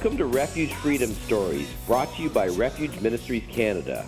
[0.00, 4.06] Welcome to Refuge Freedom Stories, brought to you by Refuge Ministries Canada.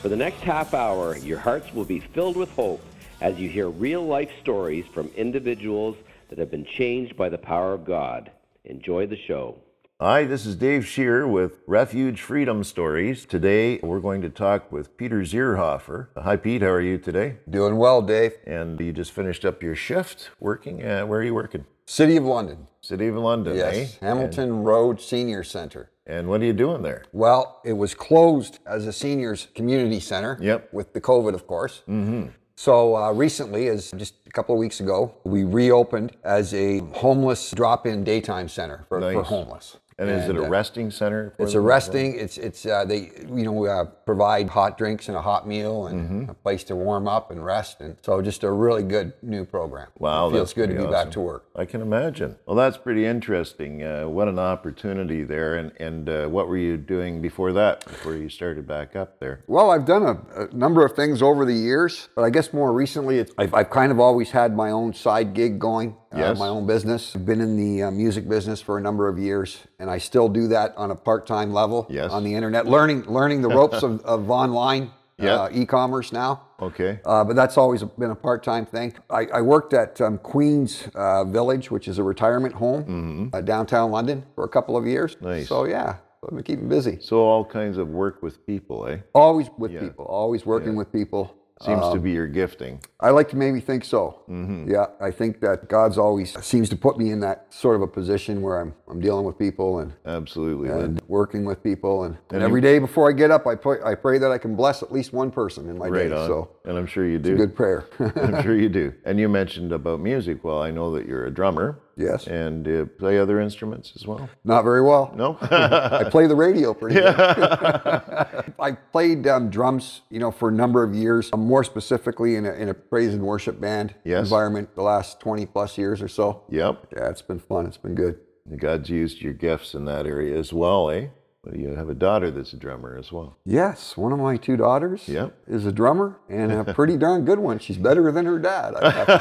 [0.00, 2.82] For the next half hour, your hearts will be filled with hope
[3.20, 5.98] as you hear real life stories from individuals
[6.30, 8.30] that have been changed by the power of God.
[8.64, 9.58] Enjoy the show.
[10.00, 13.26] Hi, this is Dave Shear with Refuge Freedom Stories.
[13.26, 16.08] Today we're going to talk with Peter Zierhofer.
[16.16, 16.62] Hi, Pete.
[16.62, 17.36] How are you today?
[17.50, 18.32] Doing well, Dave.
[18.46, 20.82] And you just finished up your shift working.
[20.82, 21.66] Uh, where are you working?
[21.86, 22.66] City of London.
[22.80, 24.06] City of London, Yes, eh?
[24.06, 25.90] Hamilton Road Senior Center.
[26.06, 27.04] And what are you doing there?
[27.12, 30.38] Well, it was closed as a seniors community center.
[30.40, 30.72] Yep.
[30.72, 31.82] With the COVID, of course.
[31.88, 32.28] Mm-hmm.
[32.56, 37.50] So uh, recently, as just a couple of weeks ago, we reopened as a homeless
[37.50, 39.78] drop-in daytime center for, for homeless.
[39.98, 41.30] And, is it a uh, resting center?
[41.36, 42.18] for It's a resting.
[42.18, 45.94] It's it's uh, they you know uh, provide hot drinks and a hot meal and
[46.04, 46.30] Mm-hmm.
[46.30, 49.88] a place to warm up and rest and so just a really good new program.
[49.98, 51.46] Wow, it feels good to be pretty back to work.
[51.56, 52.36] I can imagine.
[52.46, 53.82] Well, that's pretty interesting.
[53.84, 55.56] Uh, what an opportunity there.
[55.56, 59.44] And, and uh, what were you doing before that, before you started back up there?
[59.46, 62.72] Well, I've done a, a number of things over the years, but I guess more
[62.72, 66.36] recently, it's, I've, I've kind of always had my own side gig going, Yes.
[66.36, 67.14] uh, my own business.
[67.16, 70.30] I've been in the uh, music business for a number of years, and I still
[70.30, 72.10] do that on a part-time level Yes.
[72.10, 75.42] on the internet, learning learning the ropes of, of online Yeah.
[75.42, 76.40] uh, e-commerce now.
[76.58, 77.00] Okay.
[77.04, 78.94] Uh, but that's always been a part-time thing.
[79.10, 83.90] I, I worked at um, Queens uh, Village, which is a retirement home uh, downtown
[83.90, 85.16] London, for a couple of years.
[85.16, 85.24] Mm-hmm.
[85.26, 85.48] Nice.
[85.48, 86.96] So yeah, I've been keeping busy.
[87.02, 88.98] So all kinds of work with people, eh?
[89.14, 89.80] Always with Yeah.
[89.80, 91.34] people, always working with people.
[91.62, 92.80] Seems Um, to be your gifting.
[93.00, 94.22] I like to maybe think so.
[94.28, 94.70] Mm-hmm.
[94.70, 97.86] Yeah, I think that God's always seems to put me in that sort of a
[97.86, 100.68] position where I'm I'm dealing with people and Absolutely.
[100.68, 103.78] and working with people and, and you- every day before I get up I pray
[103.84, 106.14] I pray that I can bless at least one person in my right day.
[106.16, 106.26] on.
[106.26, 107.36] So and I'm sure you do.
[107.36, 107.84] good prayer.
[108.00, 108.92] I'm sure you do.
[109.04, 110.42] And you mentioned about music.
[110.42, 111.78] Well, I know that you're a drummer.
[111.96, 112.26] Yes.
[112.26, 114.28] And uh, play other instruments as well.
[114.44, 115.12] Not very well.
[115.14, 115.36] No.
[115.42, 117.14] I play the radio pretty good.
[117.18, 121.30] I played um, drums, you know, for a number of years.
[121.32, 124.24] um, More specifically in a, in a praise and worship band Yes.
[124.24, 126.42] environment, the last 20 plus years or so.
[126.50, 126.86] yep.
[126.96, 127.66] Yeah, it's been fun.
[127.66, 128.18] It's been good.
[128.56, 131.08] God's used your gifts in that area as well, eh?
[131.44, 133.36] Well, you have a daughter that's a drummer as well.
[133.44, 135.34] Yes, one of my two daughters Yep.
[135.46, 137.58] is a drummer and a pretty darn good one.
[137.58, 139.20] She's better than her dad, I have to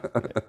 [0.00, 0.03] say.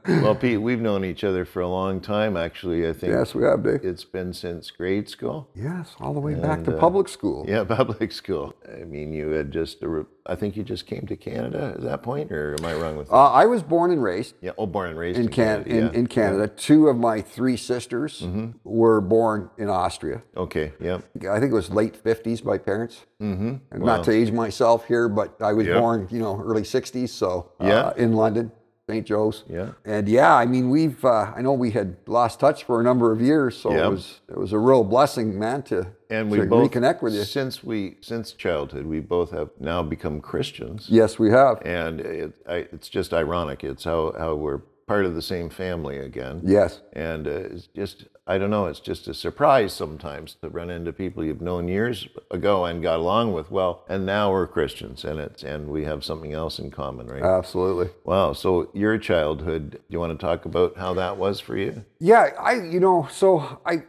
[0.08, 2.38] Well, Pete, we've known each other for a long time.
[2.38, 3.80] Actually, I think yes, we have, Dave.
[3.84, 5.50] it's been since grade school.
[5.56, 7.46] Yes, all the way back to uh, public school.
[7.48, 8.54] Yeah, public school.
[8.72, 12.04] I mean, you had just, a- I think you just came to Canada at that
[12.04, 13.16] point, or am I wrong with that?
[13.16, 15.70] Uh, I was born and raised yeah, oh, born and raised in, in, Can- Canada.
[15.70, 15.84] in, yeah.
[15.90, 15.96] Mm-hmm.
[15.96, 16.48] in Canada.
[16.50, 18.24] Two of my three sisters
[18.64, 20.22] were born in Austria.
[20.38, 21.00] Okay, yeah.
[21.30, 23.06] I think it was late 50s, my parents.
[23.22, 23.56] Mm-hmm.
[23.72, 25.80] And Not to age myself here, but I was Yep.
[25.80, 27.94] born, you know, early 60s, so uh, Yeah.
[27.98, 28.52] in London,
[28.88, 29.06] St.
[29.06, 29.44] Joe's.
[29.50, 29.70] Yeah.
[29.84, 33.12] And yeah, I mean, we've, uh, I know we had lost touch for a number
[33.12, 36.46] of years, so it was it was a real blessing, man, to, And we to
[36.46, 37.24] both reconnect with you.
[37.24, 38.86] since we since childhood.
[38.86, 41.62] We both have now become Christians, Yes, we have.
[41.66, 43.64] and it, I, it's just ironic.
[43.64, 46.42] It's how how we're part of the same family again.
[46.44, 46.82] Yes.
[46.94, 50.94] And uh, it's just, I don't know, it's just a surprise sometimes to run into
[50.94, 55.20] people you've known years ago and got along with well, and now we're Christians and
[55.20, 57.24] it's and we have something else in common, right?
[57.24, 57.90] Absolutely.
[58.04, 58.34] wow.
[58.34, 61.84] So your childhood, do you want to talk about how that was for you?
[62.00, 63.84] Yeah, I you know, so I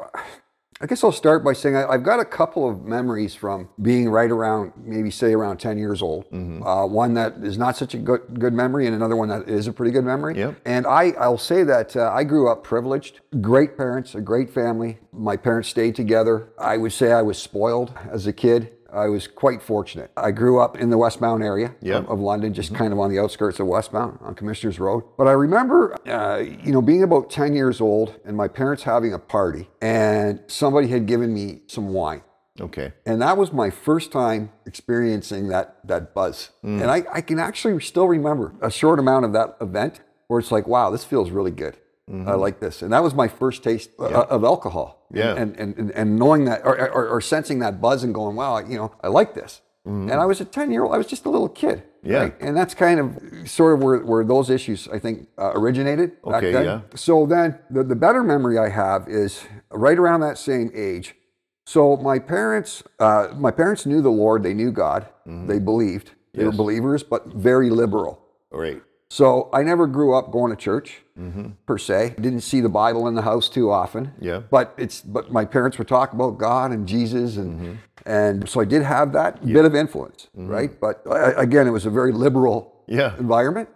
[0.81, 4.11] I guess I'll start by saying I, I've got a couple of memories from being
[4.11, 6.27] right around maybe say around 10 years old.
[6.33, 9.67] Uh, one that is not such a good good memory and another one that is
[9.67, 10.37] a pretty good memory.
[10.37, 10.61] Yep.
[10.67, 14.99] And I I'll say that uh, I grew up privileged, great parents, a great family.
[15.13, 16.51] My parents stayed together.
[16.59, 18.76] I would say I was spoiled as a kid.
[18.97, 20.11] I was quite fortunate.
[20.17, 22.05] I grew up in the Westmount area Yep.
[22.05, 25.05] of, of London, just kind of on the outskirts of Westmount on Commissioners Road.
[25.19, 29.13] But I remember, uh, you know, being about 10 years old and my parents having
[29.13, 32.23] a party and somebody had given me some wine.
[32.59, 32.95] Okay.
[33.05, 36.51] And that was my first time experiencing that, that buzz.
[36.63, 40.51] And I, I can actually still remember a short amount of that event where it's
[40.51, 41.77] like, wow, this feels really good.
[42.09, 42.83] I like this.
[42.83, 45.07] And that was my first taste uh, of alcohol.
[45.13, 45.35] Yeah.
[45.35, 48.59] And, and, and, and knowing that or, or, or sensing that buzz and going, wow,
[48.59, 49.61] you know, I like this.
[49.85, 51.85] And I was a 10 year old, I was just a little kid.
[52.03, 52.31] Yeah.
[52.41, 56.35] And that's kind of sort of where, where those issues, I think, uh, originated back
[56.43, 56.65] Okay, then.
[56.65, 56.81] yeah.
[56.97, 61.15] So then the, the better memory I have is right around that same age.
[61.67, 64.43] So my parents, uh, my parents knew the Lord.
[64.43, 65.07] They knew God.
[65.25, 66.11] They believed.
[66.35, 68.21] They were believers, but very liberal.
[68.51, 68.83] Right.
[69.09, 71.51] So I never grew up going to church mm-hmm.
[71.65, 72.15] per se.
[72.21, 74.13] Didn't see the Bible in the house too often.
[74.21, 74.41] Yeah.
[74.51, 77.75] But it's but my parents would talk about God and Jesus and mm-hmm.
[78.05, 80.49] and so I did have that bit of influence, mm-hmm.
[80.49, 80.81] right?
[80.81, 83.17] But uh, again, it was a very liberal Yeah.
[83.19, 83.69] environment.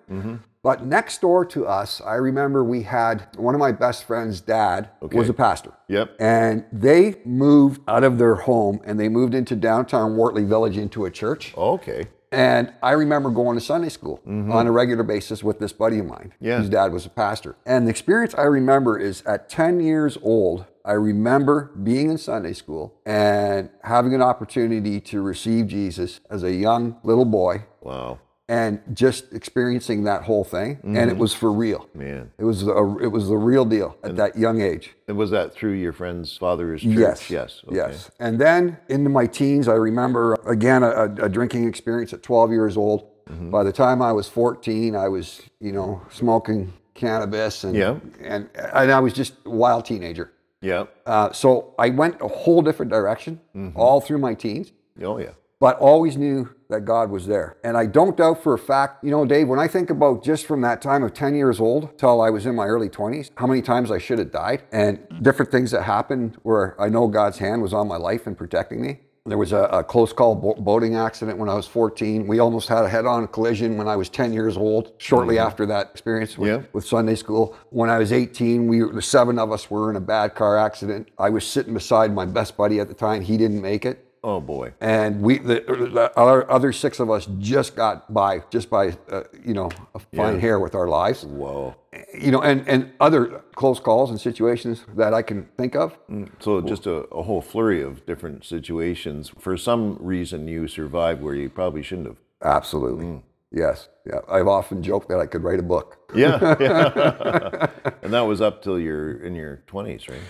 [0.63, 4.91] But next door to us, I remember we had one of my best friend's dad
[5.01, 5.73] was a pastor.
[5.89, 6.17] Yep.
[6.21, 11.07] And they moved out of their home and they moved into downtown Wortley Village into
[11.07, 11.55] a church.
[11.57, 12.09] Okay.
[12.33, 14.53] And I remember going to Sunday school mm-hmm.
[14.53, 16.59] on a regular basis with this buddy of mine, Yeah.
[16.59, 17.57] whose dad was a pastor.
[17.67, 22.53] And the experience I remember is at 10 years old, I remember being in Sunday
[22.53, 28.19] school and having an opportunity to receive Jesus as a young little boy Wow.
[28.51, 30.81] And just experiencing that whole thing.
[30.83, 31.89] And it was for real.
[31.95, 32.33] Man.
[32.37, 34.91] It was a, it was the real deal at that young age.
[35.07, 36.99] And was that through your friend's father's church?
[36.99, 37.31] Yes.
[37.31, 37.63] Yes.
[37.69, 37.77] Okay.
[37.77, 38.11] Yes.
[38.19, 42.77] And then into my teens, I remember again a, a drinking experience at 12 years
[42.77, 43.07] old.
[43.29, 43.51] Mm-hmm.
[43.51, 47.99] By the time I was 14, I was, you know, smoking cannabis and Yeah.
[48.21, 50.33] and and I was just a wild teenager.
[50.61, 50.87] Yeah.
[51.07, 53.79] Uh, so I went a whole different direction Mm-hmm.
[53.79, 55.35] all through my teens, Oh yeah.
[55.61, 57.57] but always knew that God was there.
[57.63, 60.47] And I don't doubt for a fact, you know, Dave, when I think about just
[60.47, 63.47] from that time of 10 years old till I was in my early 20s, how
[63.47, 67.39] many times I should have died and different things that happened where I know God's
[67.39, 69.01] hand was on my life and protecting me.
[69.27, 72.27] There was a, a close call bo- boating accident when I was 14.
[72.27, 75.47] We almost had a head on collision when I was 10 years old, shortly mm-hmm.
[75.47, 76.63] after that experience with, Yeah.
[76.73, 77.55] with Sunday school.
[77.69, 81.11] When I was 18, we the seven of us were in a bad car accident.
[81.19, 83.21] I was sitting beside my best buddy at the time.
[83.21, 84.73] He didn't make it Oh boy.
[84.81, 85.61] and we the,
[85.95, 89.99] the other, other six of us just got by just by uh, you know a
[89.99, 90.41] fine Yeah.
[90.41, 91.75] hair with our lives Whoa.
[92.13, 95.97] you know and and other close calls and situations that i can think of
[96.41, 99.31] So just a, a whole flurry of different situations.
[99.39, 102.17] For some reason, you survived where you probably shouldn't have.
[102.43, 106.57] absolutely yes yeah i've often joked that i could write a book Yeah.
[106.61, 107.67] yeah.
[108.03, 110.21] and that was up till you're in your twenties, right?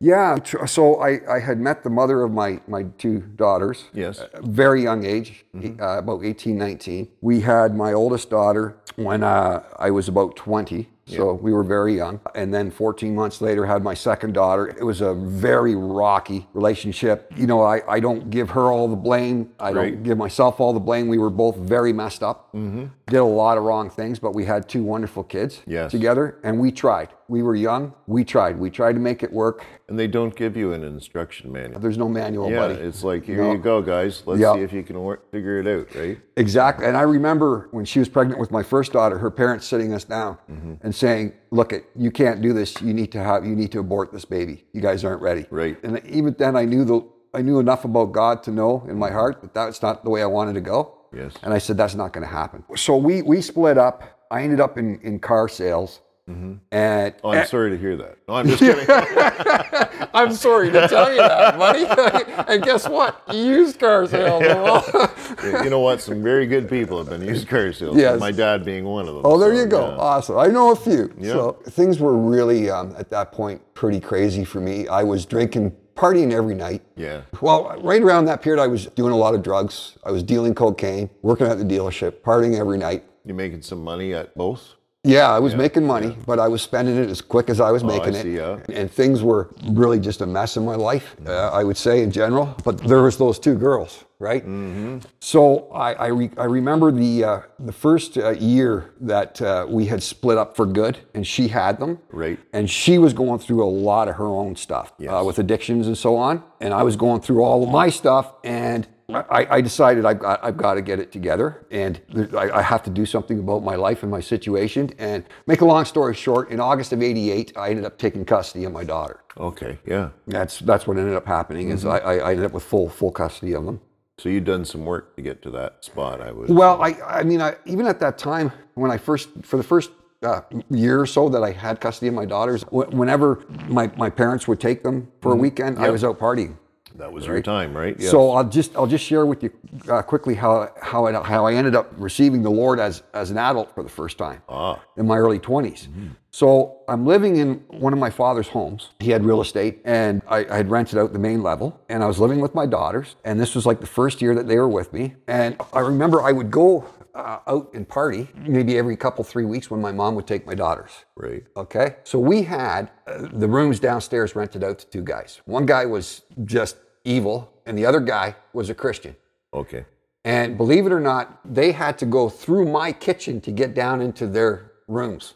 [0.00, 0.36] Yeah.
[0.38, 4.18] yeah so i i had met the mother of my my two daughters Yes.
[4.20, 7.08] a very young age, uh, about 18, 19.
[7.20, 10.88] We had my oldest daughter when uh, I was about 20.
[11.06, 12.20] So we were very young.
[12.34, 14.68] And then 14 months later, had my second daughter.
[14.68, 17.30] It was a very rocky relationship.
[17.36, 19.50] You know, I, I don't give her all the blame.
[19.60, 19.92] I Right.
[19.94, 21.08] don't give myself all the blame.
[21.08, 22.52] We were both very messed up.
[22.54, 22.86] Mm-hmm.
[23.06, 25.90] Did a lot of wrong things, but we had two wonderful kids Yes.
[25.90, 26.38] together.
[26.42, 27.10] And we tried.
[27.28, 27.94] We were young.
[28.06, 28.58] We tried.
[28.58, 29.64] We tried to make it work.
[29.88, 31.80] And they don't give you an instruction manual.
[31.80, 32.74] There's no manual, Yeah, buddy.
[32.74, 33.52] it's like here No.
[33.52, 34.22] you go, guys.
[34.26, 34.54] Let's Yeah.
[34.54, 36.18] see if you can work, figure it out, right?
[36.36, 36.86] Exactly.
[36.86, 40.04] And I remember when she was pregnant with my first daughter, her parents sitting us
[40.04, 40.74] down mm-hmm.
[40.82, 42.80] and saying, "Look, it, you can't do this.
[42.82, 43.46] You need to have.
[43.46, 44.64] You need to abort this baby.
[44.72, 45.76] You guys aren't ready." Right.
[45.82, 47.02] And even then, I knew the.
[47.32, 50.22] I knew enough about God to know in my heart that that's not the way
[50.22, 50.94] I wanted to go.
[51.12, 51.32] Yes.
[51.42, 54.02] And I said, "That's not going to happen." So we we split up.
[54.30, 56.00] I ended up in in car sales.
[56.26, 58.18] And Oh, I'm sorry to hear that.
[58.26, 58.86] No, I'm just kidding.
[60.14, 61.84] I'm sorry to tell you that, buddy.
[62.52, 63.22] and guess what?
[63.32, 64.42] Used car sales.
[65.44, 66.00] you know what?
[66.00, 67.96] Some very good people have been used car sales.
[67.96, 68.18] Yes.
[68.18, 69.22] My dad being one of them.
[69.24, 69.88] Oh, there so, you go.
[69.88, 69.96] yeah.
[69.96, 70.38] Awesome.
[70.38, 71.12] I know a few.
[71.18, 71.32] Yeah.
[71.32, 74.88] So things were really um, at that point pretty crazy for me.
[74.88, 76.82] I was drinking, partying every night.
[76.96, 77.22] Yeah.
[77.40, 79.98] Well, right around that period, I was doing a lot of drugs.
[80.04, 83.04] I was dealing cocaine, working at the dealership, partying every night.
[83.24, 84.74] You making some money at both?
[85.06, 87.84] Yeah, I was making money, but I was spending it as quick as I was
[87.84, 88.26] making Oh, I it.
[88.26, 88.58] yeah.
[88.80, 92.10] And things were really just a mess in my life, uh, I would say in
[92.10, 92.54] general.
[92.64, 94.42] But there was those two girls, right?
[94.42, 95.00] Mm-hmm.
[95.20, 99.84] So I, I, re- I remember the, uh, the first uh, year that uh, we
[99.84, 101.98] had split up for good and she had them.
[102.10, 102.38] Right.
[102.54, 105.24] And she was going through a lot of her own stuff uh, Yes.
[105.26, 106.42] with addictions and so on.
[106.62, 108.32] And I was going through all of my stuff.
[108.42, 111.66] And I, I decided I've got, I've got to get it together.
[111.70, 112.00] And
[112.36, 114.90] I, I have to do something about my life and my situation.
[114.98, 118.64] And make a long story short, in August of 88, I ended up taking custody
[118.64, 119.20] of my daughter.
[119.36, 119.78] Okay.
[119.86, 120.10] Yeah.
[120.26, 123.52] That's, that's what ended up happening is I, I ended up with full, full custody
[123.52, 123.80] of them.
[124.18, 126.48] So you'd done some work to get to that spot, I would.
[126.48, 129.90] Well, I, I mean, I, even at that time, when I first, for the first
[130.22, 134.08] uh, year or so that I had custody of my daughters, wh- whenever my, my
[134.08, 136.56] parents would take them for a weekend, I was out partying.
[136.96, 137.96] That was your time, right?
[137.98, 138.10] Yes.
[138.10, 139.50] So I'll just I'll just share with you
[139.88, 143.38] uh, quickly how how it, how I ended up receiving the Lord as as an
[143.38, 145.88] adult for the first time ah, in my early 20s.
[146.30, 148.90] So I'm living in one of my father's homes.
[148.98, 152.06] He had real estate, and I, I had rented out the main level, and I
[152.06, 153.14] was living with my daughters.
[153.24, 155.14] And this was like the first year that they were with me.
[155.28, 159.70] And I remember I would go uh, out and party maybe every couple three weeks
[159.70, 160.90] when my mom would take my daughters.
[161.16, 161.44] right.
[161.56, 161.96] Okay.
[162.04, 165.40] So we had uh, the rooms downstairs rented out to two guys.
[165.44, 169.14] One guy was just evil, and the other guy was a Christian.
[169.52, 169.84] Okay.
[170.24, 174.00] And believe it or not, they had to go through my kitchen to get down
[174.00, 175.34] into their rooms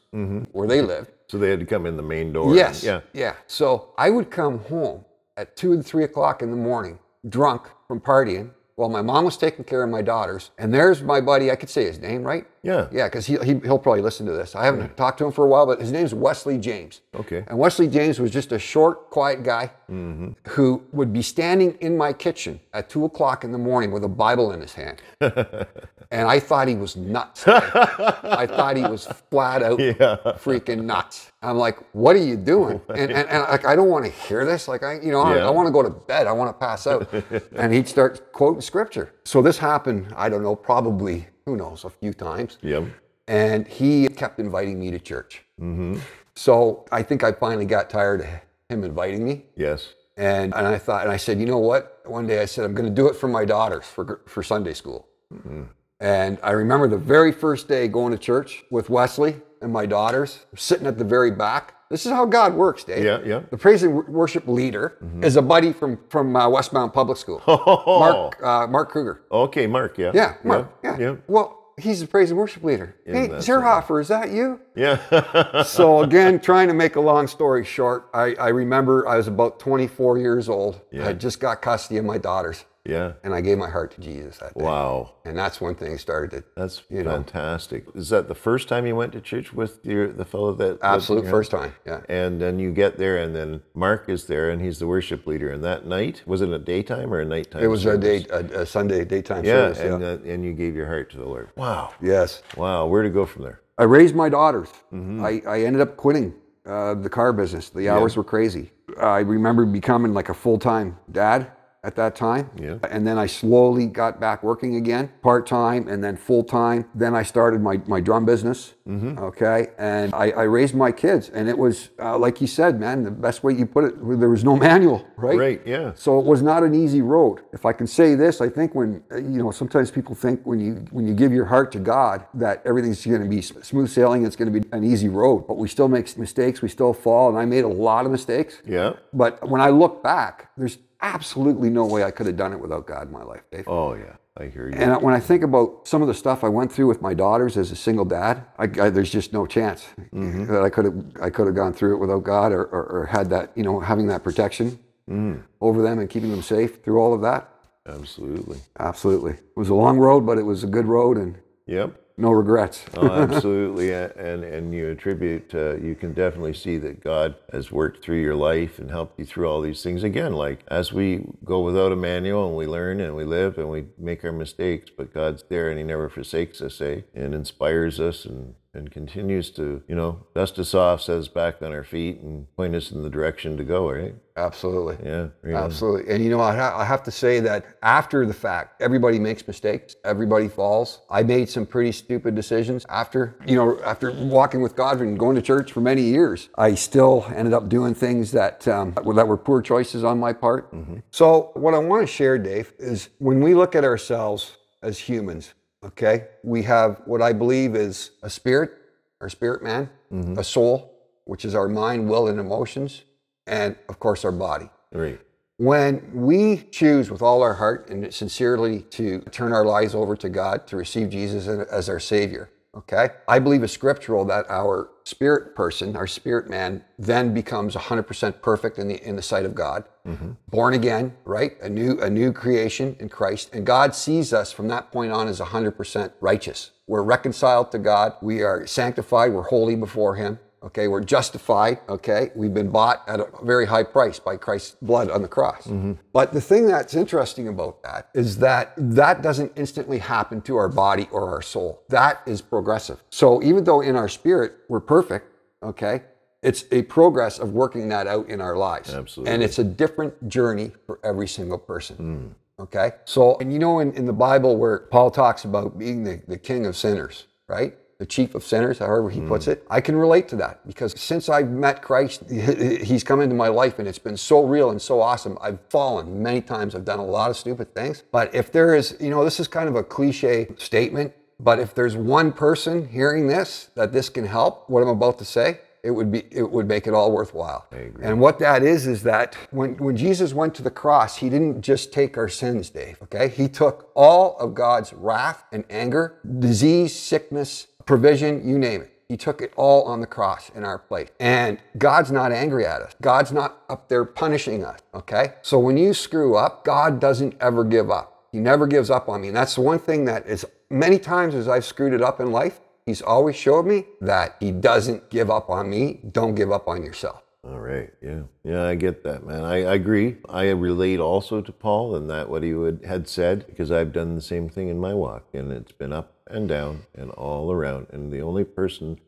[0.53, 1.11] where they lived.
[1.29, 2.55] So they had to come in the main door.
[2.55, 2.83] Yes.
[2.83, 3.01] Yeah.
[3.13, 3.35] Yeah.
[3.47, 5.05] So I would come home
[5.37, 9.37] at two and three o'clock in the morning, drunk from partying, while my mom was
[9.37, 10.53] taking care of my daughters.
[10.57, 12.47] And there's my buddy, I could say his name, right?
[12.63, 12.89] Yeah.
[12.91, 14.55] Yeah, because he, he, he'll probably listen to this.
[14.55, 17.01] I haven't talked to him for a while, but his name's Wesley James.
[17.15, 17.45] Okay.
[17.47, 20.33] And Wesley James was just a short, quiet guy mm-hmm.
[20.51, 24.09] who would be standing in my kitchen at two o'clock in the morning with a
[24.09, 25.03] Bible in his hand.
[25.21, 27.47] and I thought he was nuts.
[27.47, 31.33] I thought he was flat out freaking nuts.
[31.43, 32.81] I'm like, what are you doing?
[32.99, 34.67] And, and, and like, I don't want to hear this.
[34.67, 36.27] Like, I, you know, I, I want to go to bed.
[36.27, 37.09] I want to pass out.
[37.57, 39.13] and he'd start quoting scripture.
[39.25, 42.85] So this happened, I don't know, probably, who knows, a few times Yep.
[43.27, 45.45] and he kept inviting me to church.
[45.61, 45.99] Mm-hmm.
[46.35, 48.27] So I think I finally got tired of
[48.69, 49.95] him inviting me, Yes.
[50.17, 51.83] and and I thought, and I said, you know what?
[52.05, 54.75] One day I said, I'm going to do it for my daughters for for Sunday
[54.75, 55.01] school.
[55.35, 55.63] Mm-hmm.
[56.01, 60.47] And I remember the very first day going to church with Wesley and my daughters,
[60.57, 61.75] sitting at the very back.
[61.91, 63.03] This is how God works, Dave.
[63.05, 63.41] Yeah, yeah.
[63.51, 67.99] The praise and worship leader is a buddy from from uh, Westmount Public School, Oh.
[68.01, 69.23] Mark uh, Mark Kruger.
[69.33, 69.97] Okay, Mark.
[69.97, 70.11] Yeah.
[70.15, 70.71] Yeah, Mark.
[70.85, 70.99] Yeah.
[70.99, 71.17] Yeah.
[71.29, 72.95] Well, he's the praise and worship leader.
[73.07, 74.61] hey, that's Zierhofer, is that you?
[74.77, 75.63] Yeah.
[75.63, 79.59] so again, trying to make a long story short, I, I remember I was about
[79.59, 80.81] 24 years old.
[80.93, 81.09] Yeah.
[81.09, 83.13] I just got custody of my daughters, yeah.
[83.23, 84.65] and I gave my heart to Jesus that day.
[84.65, 85.13] Wow.
[85.25, 86.31] And that's when things started.
[86.31, 87.11] To, That's You know.
[87.13, 87.85] fantastic.
[87.95, 91.27] Is that the first time you went to church with your the fellow that absolute
[91.29, 91.75] first time.
[91.87, 92.01] Yeah.
[92.09, 95.51] And then you get there, and then Mark is there, and he's the worship leader.
[95.51, 97.63] And that night, was it a daytime or a nighttime?
[97.63, 99.79] It was a day, a, a Sunday daytime Yeah, service.
[99.81, 100.09] and yeah.
[100.09, 101.51] uh, and you gave your heart to the Lord.
[101.57, 102.43] Wow, yes.
[102.57, 102.87] wow.
[102.87, 103.61] Where to go from there?
[103.77, 104.71] I raised my daughters.
[104.93, 105.25] Mm-hmm.
[105.25, 106.35] I, I ended up quitting
[106.67, 107.71] uh, the car business.
[107.71, 108.71] The hours were crazy.
[109.01, 111.53] I remember becoming like a full time dad
[111.85, 112.51] at that time.
[112.61, 112.79] Yeah.
[112.91, 116.87] And then I slowly got back working again, part time and then full time.
[116.95, 118.75] Then I started my, my drum business.
[118.89, 119.19] Mm-hmm.
[119.19, 119.69] Okay.
[119.79, 121.29] And I, I raised my kids.
[121.29, 124.29] And it was, uh, like you said, man, the best way you put it, there
[124.29, 125.39] was no manual, right?
[125.39, 125.63] Right.
[125.65, 125.93] Yeah.
[125.95, 127.43] So it was not an easy road.
[127.53, 130.59] If I can say this, I think when uh, you know sometimes people think when
[130.59, 134.27] you when you give your heart to God that everything's going to be smooth sailing,
[134.27, 135.47] it's going to be an easy road.
[135.47, 138.63] But we still make mistakes, we still fall, and I made a lot of mistakes.
[138.67, 138.95] Yeah.
[139.13, 142.87] But when I look back, there's absolutely no way I could have done it without
[142.87, 143.65] God in my life, Dave.
[143.67, 144.17] Oh yeah.
[144.37, 144.75] I hear you.
[144.77, 147.57] And when I think about some of the stuff I went through with my daughters
[147.57, 150.47] as a single dad, I, I, there's just no chance mm-hmm.
[150.47, 153.07] that I could have I could have gone through it without God or, or, or
[153.07, 154.79] had that you know having that protection
[155.11, 155.43] mm.
[155.61, 157.53] over them and keeping them safe through all of that.
[157.87, 158.59] Absolutely.
[158.79, 162.01] Absolutely, it was a long road, but it was a good road and Yep.
[162.19, 162.85] No regrets.
[162.95, 165.55] Oh, absolutely, and and you attribute.
[165.55, 169.25] Uh, you can definitely see that God has worked through your life and helped you
[169.25, 170.03] through all these things.
[170.03, 173.71] Again, like as we go without a manual and we learn and we live and
[173.71, 177.03] we make our mistakes, but God's there and He never forsakes us, eh?
[177.15, 181.61] And inspires us and and continues to, you know, dust us off, set us back
[181.61, 184.15] on our feet, and point us in the direction to go, right?
[184.37, 184.97] Absolutely.
[185.05, 185.29] Yeah.
[185.45, 186.15] Absolutely.
[186.15, 189.97] And you know, I, I have to say that after the fact, everybody makes mistakes.
[190.05, 191.01] Everybody falls.
[191.11, 195.35] I made some pretty stupid decisions after, you know, after walking with God and going
[195.35, 196.49] to church for many years.
[196.57, 200.73] I still ended up doing things that, um, that were poor choices on my part.
[201.11, 205.55] So, what I want to share, Dave, is when we look at ourselves as humans,
[205.85, 208.73] okay, we have what I believe is a spirit,
[209.21, 210.39] our spirit man, mm-hmm.
[210.39, 210.95] a soul,
[211.25, 213.03] which is our mind, will, and emotions,
[213.47, 214.71] and of course, our body.
[214.93, 215.21] Right.
[215.59, 220.29] When we choose with all our heart and sincerely to turn our lives over to
[220.29, 223.11] God, to receive Jesus as our Savior, okay?
[223.27, 228.79] I believe it's scriptural that our spirit person, our spirit man, then becomes 100% perfect
[228.79, 229.85] in the, in the sight of God.
[230.07, 230.33] Mm-hmm.
[230.49, 231.61] Born again, right?
[231.61, 233.51] A new, a new creation in Christ.
[233.53, 236.71] And God sees us from that point on as 100% righteous.
[236.87, 238.15] We're reconciled to God.
[238.23, 239.33] We are sanctified.
[239.33, 240.39] We're holy before Him.
[240.63, 241.79] Okay, we're justified.
[241.89, 245.67] Okay, we've been bought at a very high price by Christ's blood on the cross.
[245.67, 245.93] Mm-hmm.
[246.13, 250.69] But the thing that's interesting about that is that that doesn't instantly happen to our
[250.69, 251.83] body or our soul.
[251.89, 253.03] That is progressive.
[253.11, 255.27] So even though in our spirit we're perfect,
[255.63, 256.03] okay,
[256.43, 258.93] it's a progress of working that out in our lives.
[258.93, 259.33] Absolutely.
[259.33, 262.35] And it's a different journey for every single person.
[262.59, 262.63] Mm.
[262.63, 262.93] Okay.
[263.05, 266.39] So, and you know, in, in the Bible where Paul talks about being the, the
[266.39, 267.77] king of sinners, right?
[267.99, 269.53] The chief of sinners, however he puts hmm.
[269.53, 273.49] it, I can relate to that because since I've met Christ, he's come into my
[273.49, 275.37] life and it's been so real and so awesome.
[275.41, 276.77] I've fallen many times.
[276.77, 278.05] I've done a lot of stupid things.
[278.13, 281.75] But if there is, you know, this is kind of a cliche statement, but if
[281.75, 285.91] there's one person hearing this that this can help, what I'm about to say, it
[285.91, 287.67] would be it would make it all worthwhile.
[288.03, 291.63] And what that is is that when when Jesus went to the cross, he didn't
[291.63, 293.29] just take our sins, Dave, okay?
[293.29, 298.93] He took all of God's wrath and anger, disease, sickness, provision, you name it.
[299.09, 301.09] He took it all on the cross in our place.
[301.19, 302.93] And God's not angry at us.
[303.01, 305.33] God's not up there punishing us, okay?
[305.41, 308.27] So when you screw up, God doesn't ever give up.
[308.31, 309.29] He never gives up on me.
[309.29, 312.31] And that's the one thing that is many times as I've screwed it up in
[312.31, 316.01] life, he's always showed me that he doesn't give up on me.
[316.13, 317.23] Don't give up on yourself.
[317.45, 317.93] All right.
[318.03, 318.23] Yeah.
[318.45, 319.45] Yeah, I get that, man.
[319.45, 320.17] I, I agree.
[320.29, 324.15] I relate also to Paul and that what he would, had said because I've done
[324.17, 327.87] the same thing in my walk and it's been up and down and all around.
[327.91, 328.99] And the only person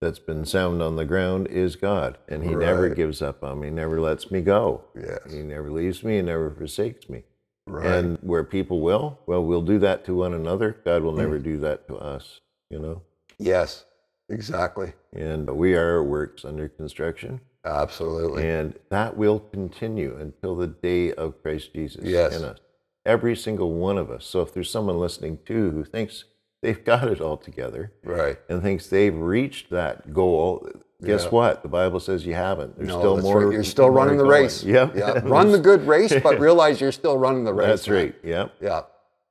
[0.00, 2.16] that's been sound on the ground is God.
[2.28, 4.82] And he never gives up on me, never lets me go.
[4.94, 5.30] Yes.
[5.30, 7.24] He never leaves me and never forsakes me.
[7.66, 7.86] Right.
[7.86, 10.76] And where people will, well, we'll do that to one another.
[10.84, 11.04] God Mm.
[11.04, 13.02] will never do that to us, you know?
[13.38, 13.84] Yes,
[14.28, 14.92] exactly.
[15.12, 17.40] And we are works under construction.
[17.64, 18.48] Absolutely.
[18.48, 22.36] And that will continue until the day of Christ Jesus Yes.
[22.36, 22.58] in us.
[23.04, 24.24] Every single one of us.
[24.24, 26.24] So if there's someone listening too who thinks
[26.62, 28.38] they've got it all together Right.
[28.48, 30.68] and thinks they've reached that goal,
[31.02, 31.30] guess Yeah.
[31.30, 31.62] what?
[31.62, 32.76] The Bible says you haven't.
[32.76, 33.44] There's No, still more.
[33.46, 33.52] right.
[33.54, 34.42] You're still running the going.
[34.42, 34.62] race.
[34.64, 34.96] Yep.
[34.96, 35.20] Yeah.
[35.24, 37.66] Run the good race, but realize you're still running the race.
[37.68, 37.96] That's man.
[37.96, 38.14] right.
[38.22, 38.52] Yep.
[38.60, 38.82] Yeah.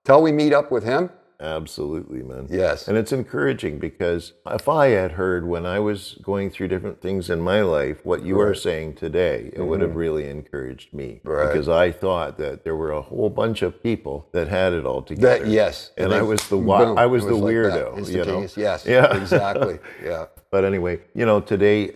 [0.06, 1.10] Till we meet up with him.
[1.42, 2.48] Absolutely, man.
[2.50, 2.88] Yes.
[2.88, 7.30] And it's encouraging because if I had heard when I was going through different things
[7.30, 8.56] in my life what you are Right.
[8.56, 8.62] Mm-hmm.
[8.62, 11.22] saying today, it would have really encouraged me.
[11.24, 11.48] Right.
[11.52, 15.02] Because I thought that there were a whole bunch of people that had it all
[15.02, 15.40] together.
[15.46, 15.92] That yes.
[15.98, 18.42] And they- I was the boom, I was it the like weirdo, you know?
[18.58, 18.86] Yes.
[18.86, 19.16] Yeah.
[19.16, 19.80] Exactly.
[20.04, 20.26] Yeah.
[20.52, 21.92] But anyway, you know, today,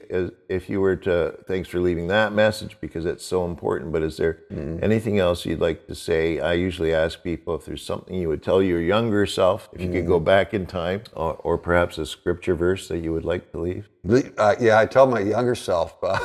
[0.48, 3.92] if you were to, thanks for leaving that message because it's so important.
[3.92, 4.84] But is there Mm-hmm.
[4.84, 6.40] anything else you'd like to say?
[6.40, 9.88] I usually ask people if there's something you would tell your younger self, if you
[9.88, 10.08] could Mm-hmm.
[10.08, 13.60] go back in time, or, or perhaps a scripture verse that you would like to
[13.60, 13.90] leave.
[14.38, 16.20] Uh, yeah, I tell my younger self, uh,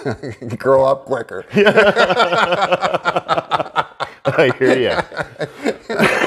[0.58, 1.46] grow up quicker.
[4.26, 5.72] I hear you.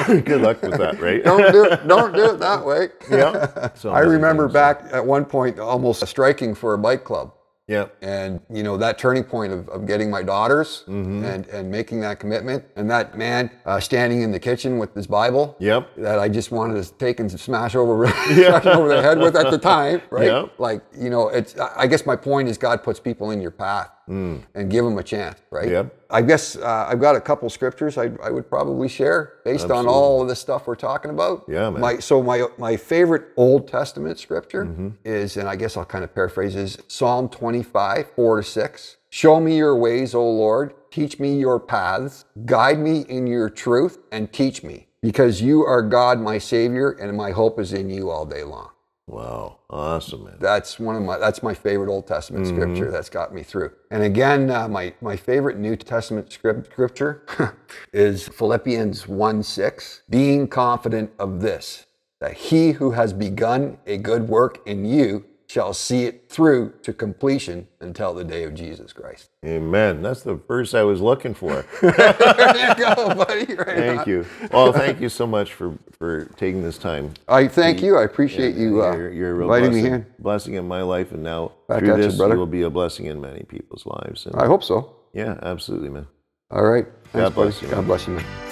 [0.24, 1.22] Good luck with that, right?
[1.24, 1.86] don't do it.
[1.88, 2.88] Don't do it that way.
[3.10, 3.70] yeah.
[3.74, 4.54] So I remember things.
[4.54, 7.32] back at one point almost striking for a bike club.
[7.68, 7.86] Yeah.
[8.02, 11.24] and you know that turning point of, of getting my daughters Mm-hmm.
[11.24, 15.06] and and making that commitment and that man uh, standing in the kitchen with his
[15.06, 15.88] bible Yep.
[15.98, 19.50] that i just wanted to take and smash over smash over the head with at
[19.50, 20.54] the time right Yep.
[20.58, 23.52] like you know it's i I guess my point is god puts people in your
[23.52, 25.70] path and give them a chance right Mm.
[25.70, 25.94] Yep.
[26.10, 29.86] i guess uh, i've got a couple scriptures I, I would probably share based on
[29.86, 31.80] all of the stuff we're talking about Yeah, man.
[31.80, 34.88] my so my my favorite Old Testament scripture Mm-hmm.
[35.04, 38.96] is, and I guess I'll kind of paraphrase, is Psalm 25, 4 to 6.
[39.10, 40.74] Show me your ways, O Lord.
[40.90, 42.24] Teach me your paths.
[42.44, 47.16] Guide me in your truth and teach me, because you are God, my Savior, and
[47.16, 48.70] my hope is in you all day long.
[49.06, 49.58] Wow.
[49.68, 50.36] Awesome, man.
[50.38, 52.56] That's one of my that's my favorite Old Testament Mm-hmm.
[52.56, 53.72] scripture that's got me through.
[53.90, 57.22] And again, uh, my my favorite New Testament script, scripture
[57.92, 60.02] is Philippians 1 6.
[60.08, 61.86] Being confident of this,
[62.20, 66.94] that he who has begun a good work in you shall see it through to
[66.94, 69.28] completion until the day of Jesus Christ.
[69.44, 70.00] Amen.
[70.00, 71.66] That's the verse I was looking for.
[71.82, 73.54] there you go, buddy.
[73.54, 74.08] Right Thank on.
[74.08, 74.26] you.
[74.50, 77.12] Well, thank you so much for, for taking this time.
[77.28, 77.98] I thank you.
[77.98, 80.06] I appreciate you uh, you're, you're a real inviting blessing, me here.
[80.20, 83.20] blessing in my life, and now Back through this, you will be a blessing in
[83.20, 84.24] many people's lives.
[84.24, 84.96] And I hope so.
[85.12, 86.06] yeah, absolutely, man.
[86.50, 86.86] All right.
[87.12, 87.66] Thanks, God bless buddy.
[87.66, 88.51] you, God bless you, man.